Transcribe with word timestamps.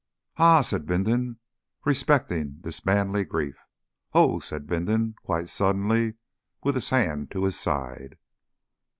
"Ah!" 0.37 0.61
said 0.61 0.87
Bindon, 0.87 1.37
respecting 1.85 2.57
this 2.61 2.83
manly 2.83 3.23
grief. 3.23 3.55
"Oh!" 4.13 4.39
said 4.39 4.65
Bindon 4.65 5.13
quite 5.23 5.47
suddenly, 5.47 6.15
with 6.63 6.73
his 6.73 6.89
hand 6.89 7.29
to 7.29 7.43
his 7.43 7.59
side. 7.59 8.17